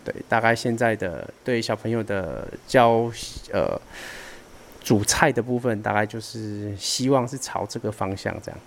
[0.03, 3.11] 对，大概现在的对小朋友的教
[3.53, 3.79] 呃
[4.83, 8.59] 煮菜的部分，大概就是希望是朝这个方向这样。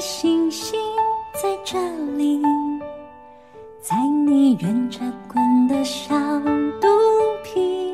[0.00, 0.80] 星星
[1.34, 1.78] 在这
[2.16, 2.40] 里，
[3.82, 3.94] 在
[4.26, 6.14] 你圆着滚的小
[6.80, 6.88] 肚
[7.44, 7.92] 皮，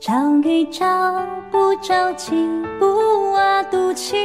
[0.00, 0.86] 找一找
[1.50, 2.48] 不着急，
[2.80, 4.16] 不挖肚脐，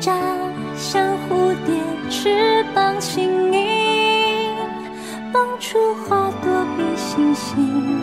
[0.00, 0.16] 眨，
[0.76, 1.74] 像蝴蝶
[2.08, 4.56] 翅膀轻盈，
[5.30, 7.99] 蹦出花朵比星星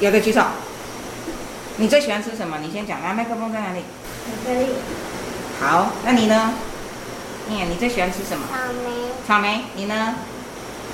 [0.00, 0.42] 有的举手。
[1.76, 2.58] 你最喜欢吃什么？
[2.62, 3.00] 你先讲。
[3.02, 3.82] 来，麦克风在哪里？
[5.60, 6.52] 好，那你呢？
[7.48, 8.46] 念，你最喜欢吃什么？
[8.48, 8.90] 草莓、
[9.26, 9.64] 草莓。
[9.74, 10.14] 你呢？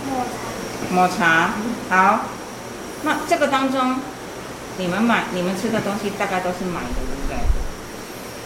[0.08, 0.30] 抹茶。
[0.90, 1.50] 抹茶。
[1.90, 2.20] 好。
[3.02, 3.96] 那这个当中，
[4.78, 7.36] 你们买、你们吃的东西大概都是买的，对不对？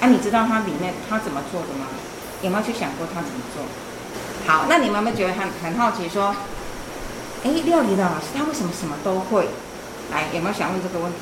[0.01, 1.87] 啊，你知道它里面它怎么做的吗？
[2.43, 3.63] 有没有去想过它怎么做？
[4.47, 6.35] 好，那你们有没有觉得很很好奇说？
[7.45, 9.49] 哎，料理的老师他为什么什么都会？
[10.11, 11.19] 来，有没有想问这个问题？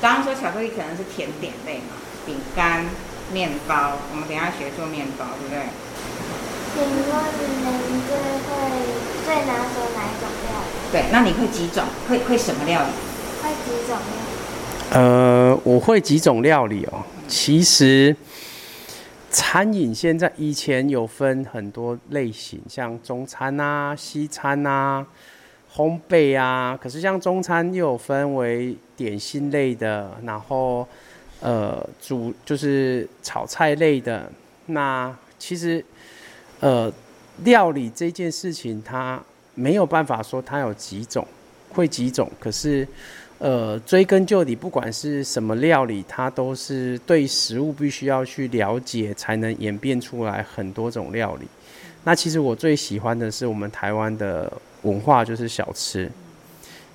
[0.00, 2.86] 刚刚说巧克力可能是甜点类嘛，饼干、
[3.32, 5.66] 面包，我们等一下学做面包，对不对？
[6.74, 8.14] 请问您最
[8.46, 8.50] 会
[9.24, 10.92] 最拿手哪一种料理？
[10.92, 11.82] 对，那你会几种？
[12.08, 12.90] 会会什么料理？
[13.42, 14.94] 会几种料理？
[14.94, 17.02] 呃，我会几种料理哦。
[17.26, 18.14] 其实
[19.30, 25.04] 餐饮现在以前有分很多类型，像中餐啊、西餐啊、
[25.74, 26.78] 烘焙啊。
[26.80, 30.86] 可是像中餐又有分为点心类的，然后
[31.40, 34.30] 呃煮就是炒菜类的。
[34.66, 35.84] 那其实
[36.60, 36.92] 呃
[37.44, 39.22] 料理这件事情，它
[39.54, 41.26] 没有办法说它有几种，
[41.70, 42.86] 会几种，可是。
[43.40, 51.46] 呃，追根究底，不管是什么料理，它都是对食物必须要去了解，才能演变出来很多种料理。
[52.02, 54.52] 那其实我最喜欢的是我们台湾的
[54.82, 56.10] 文化，就是小吃，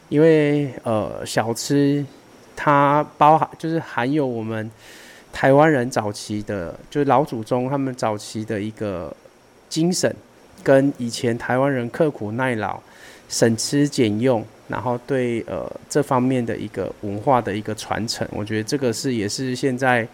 [0.09, 2.05] 因为呃，小吃
[2.55, 4.69] 它包含就是含有我们
[5.31, 9.15] 台湾人早期的，就是老祖宗他们早期的一个
[9.69, 10.15] 精神，
[10.63, 12.79] 跟以前台湾人刻苦耐劳、
[13.29, 14.45] 省吃俭用。
[14.69, 20.07] 然后对呃这方面的一个文化的一个传承，我觉得这个是也是现在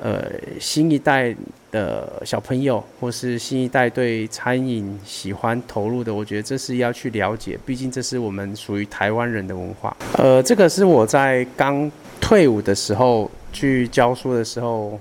[0.00, 0.30] 呃
[0.60, 1.34] 新一代
[1.70, 9.96] 的小朋友或是新一代对餐饮喜欢投入的，我觉得这是要去了解，毕竟这是我们属于台湾人的文化。
[10.14, 11.90] 呃，这个是我在刚
[12.20, 14.98] 退伍的时候去教书的时候，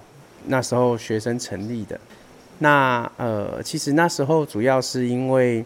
[0.47, 1.99] 那时候学生成立的。
[2.59, 5.63] 那呃，其实那时候主要是因为，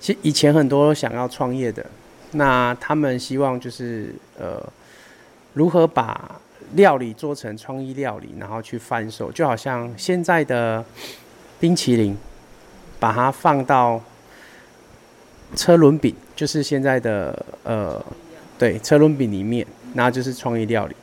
[0.00, 1.84] 其以前很多想要创业的。
[2.34, 4.62] 那他们希望就是呃，
[5.52, 6.40] 如何把
[6.74, 10.84] 料理做成创意料理，然后去贩售，就好像现在的
[11.60, 12.16] 冰淇淋，
[12.98, 14.00] 把它放到
[15.56, 18.04] 车轮饼，就是现在的呃，
[18.58, 20.96] 对，车轮饼里面，那就是创意料理。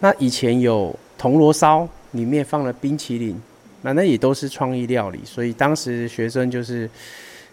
[0.00, 3.40] 那以前有铜锣烧，里面放了冰淇淋，
[3.82, 5.20] 那那也都是创意料理。
[5.24, 6.88] 所以当时学生就是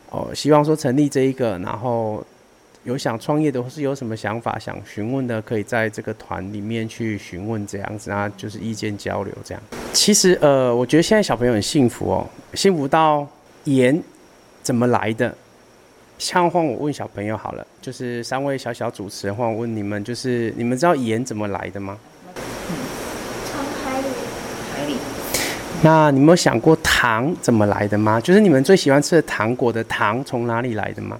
[0.09, 2.23] 哦，希望说成立这一个，然后。
[2.87, 9.61] 有想创业的或是有什么想法想询问的，可以在这个团里面去询问，这样子啊，就是意见交流这样。
[9.91, 13.27] 其实呃，我觉得现在小朋友很幸福哦，幸福到
[13.65, 14.01] 盐
[14.63, 15.35] 怎么来的？
[16.17, 21.97] 像换我问小朋友好了，就是三位小小主持人换我问你们，就是你们知道盐怎么来的吗？
[25.83, 28.21] 那你们有想过糖怎么来的吗？
[28.21, 31.19] 就是你们最喜欢吃的糖果的糖从哪里来的吗？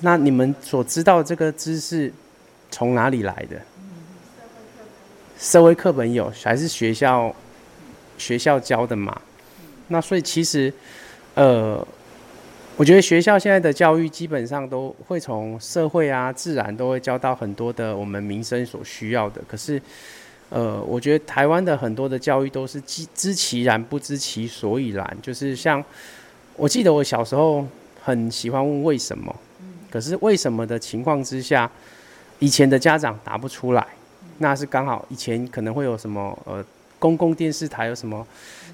[0.00, 2.12] 那你们所知道这个知识
[2.70, 3.60] 从哪里来的？
[5.38, 7.34] 社会课本有，还是学校
[8.16, 9.20] 学校教的嘛？
[9.88, 10.72] 那所以其实，
[11.34, 11.86] 呃，
[12.76, 19.40] 我觉得学校现在的教育基本上都会从社会啊、自然都会教到很多的我们民生所需要的。
[19.48, 19.80] 可是，
[20.50, 25.82] 呃，我觉得台湾的很多的教育都是知知其然不知其所以然，就是像
[26.56, 27.66] 我记得我小时候
[28.02, 29.34] 很喜欢问为什么，
[29.90, 31.70] 可是为什么的情况之下，
[32.38, 33.86] 以前的家长答不出来。
[34.38, 36.64] 那是刚好以前可能会有什么呃
[36.98, 38.24] 公共电视台有什么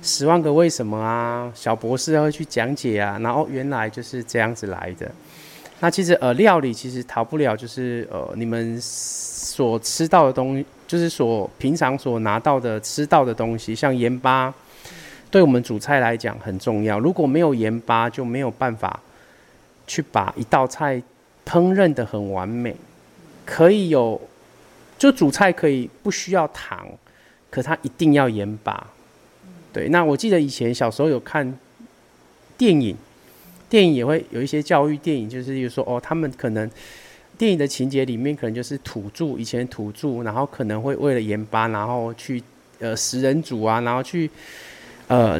[0.02, 5.10] 十万个为什么啊，小博士会去讲解啊，然后原来就是这样子来的。
[5.80, 14.52] 那其实呃料理其实逃不了就是呃你们所吃到的东西，就是所平常所拿到的吃到的东西，像盐巴，
[15.30, 16.98] 对我们煮菜来讲很重要。
[16.98, 19.00] 如果没有盐巴，就没有办法
[19.86, 21.02] 去把一道菜
[21.46, 22.74] 烹饪的很完美，
[23.44, 24.20] 可以有。
[24.96, 26.86] 就主菜可以不需要糖，
[27.50, 28.86] 可它一定要盐巴。
[29.72, 31.58] 对，那我记得以前小时候有看
[32.56, 32.96] 电影，
[33.68, 36.70] 电影也会有一些教育电影，就是比如说哦，他们可能
[37.36, 42.40] 电影的情节里面可能就是土著，以前土著，然后可能会为了盐巴，然后去
[42.78, 44.30] 呃食人族啊，然后去
[45.08, 45.38] 呃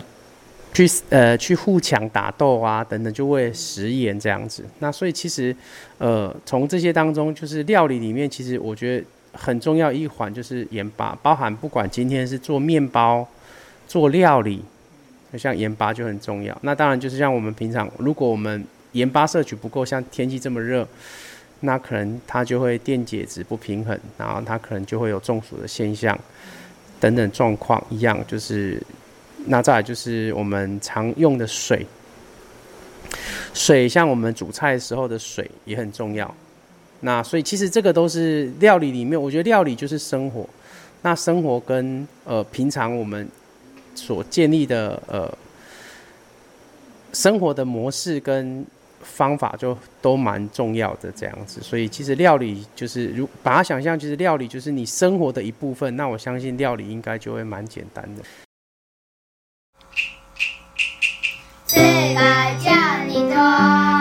[0.75, 4.62] 去呃去互抢打斗啊等等，就会食盐这样子。
[4.81, 5.57] 那所以其实
[5.97, 9.07] 呃从这些当中，就是料理里面，其实我觉得。
[9.37, 13.27] 很重要一环就是盐巴，包含不管今天是做面包、
[13.89, 14.62] 做料理，
[15.37, 16.57] 像盐巴就很重要。
[16.62, 20.87] 那当然就是像我们平常，如果我们盐巴摄取不够，像天气这么热，
[21.62, 26.16] 那可能它就会电解质不平衡，然后它可能就会有中暑的现象
[27.01, 28.16] 等等状况一样。
[28.29, 28.81] 就是
[29.47, 31.86] 那再来就是我们常用的水，
[33.53, 36.34] 水像我们煮菜时候的水也很重要。
[37.01, 40.49] 那所以其实这个都是料理里面，我觉得料理就是生活。
[41.03, 43.28] 那生活跟呃平常我们
[43.95, 45.30] 所建立的呃
[47.12, 48.64] 生活的模式跟
[49.03, 51.61] 方法就都蛮重要的这样子。
[51.61, 55.95] 所以其实料理就是如把它想象，就是料理就是你生活的一部分。
[55.95, 58.22] 那我相信料理应该就会蛮简单的。
[61.75, 62.70] 四白叫
[63.05, 63.93] 你多。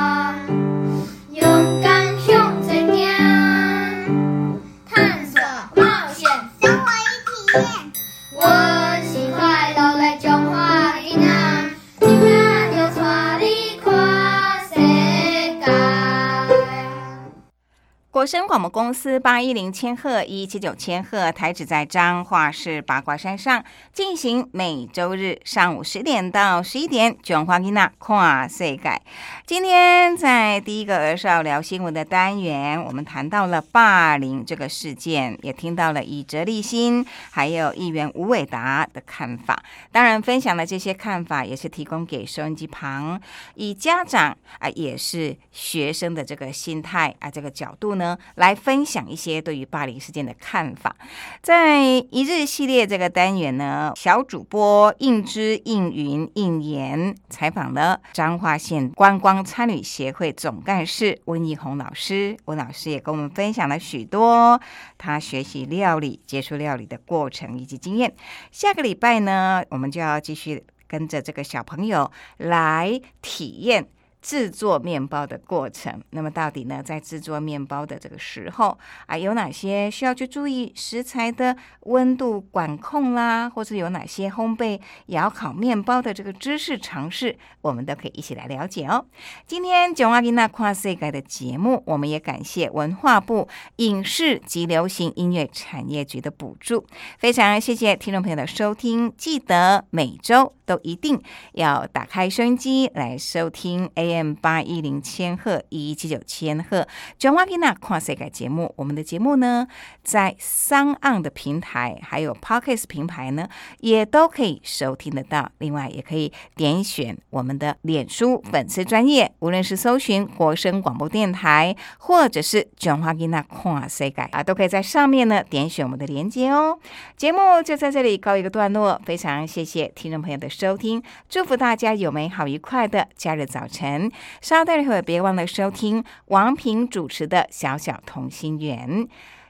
[18.24, 23.61] 国声广播公司八一零千赫一七九千赫台址在彰化市八卦山上，
[23.91, 27.17] 进行每周日上午十点到十一点。
[27.21, 29.01] 卷花吉娜跨世界。
[29.45, 39.61] 今天在第一个儿少聊新闻的单元，我们谈到了霸凌这个事件，也听到了以哲立新还有议员吴伟达的看法。
[39.91, 43.21] 当然，分享的这些看法也是提供给收音机旁
[43.55, 48.12] 以家长啊，也是学生的这个心态啊，这个角度呢。
[48.36, 50.95] 来分享一些对于霸凌事件的看法。
[51.41, 62.38] 在一日系列这个单元呢，小主播应之、应云、应言采访了彰化县观光参旅协会总干事温义宏老师。
[62.45, 64.59] 温老师也跟我们分享了许多
[64.97, 68.14] 他学习料理、接触料理的过程以及经验。
[68.51, 73.88] 下个礼拜呢，我们就要继续跟着这个小朋友来体验。
[74.24, 89.05] 制作面包的过程，那么到底呢，在制作面包的这个时候啊，有哪些需要去注意食材的温度管控啦，或者有哪些烘焙也要烤面包的这个知识常识，我们都可以一起来了解哦。
[89.45, 96.88] 今天九阿吉娜跨世界的节目，我们也感谢文化部影视及流行音乐产业局的补助，
[97.19, 101.22] 非常谢谢听众朋友的收听，记得每周都一定
[101.53, 104.14] 要打开收音机来收听 A。
[104.14, 106.88] M 八一零千赫一一七九千赫，
[107.18, 108.72] 转化给那跨世改节目。
[108.78, 109.68] 我们的节目呢，
[110.03, 113.47] 在三岸的平台还有 Pocket 平台呢，
[113.80, 115.51] 也都可以收听得到。
[115.57, 126.78] 另外，也可以点选我们的脸书粉丝专业，无论是搜寻国声广播电台，或者是转化给那跨世改啊，都可以在上面呢点选我们的连接哦。
[127.18, 134.11] 节目就在这里告一个段落，非常谢谢听众朋友的收听，祝福大家有美好愉快的假日早晨。
[134.39, 139.05] 稍待一会儿，别忘了收听王平主持的《小小同心圆》。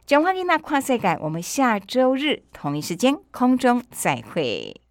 [0.06, 4.82] 讲话丽娜跨赛改，我们下周日同一时间空中再会。